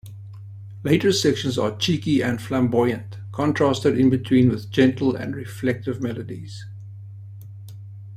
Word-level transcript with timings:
Later 0.83 1.11
sections 1.11 1.59
are 1.59 1.77
cheeky 1.77 2.21
and 2.23 2.41
flamboyant, 2.41 3.19
contrasted 3.31 3.99
in 3.99 4.09
between 4.09 4.49
with 4.49 4.71
gentle 4.71 5.15
and 5.15 5.35
reflective 5.35 6.01
melodies. 6.01 6.65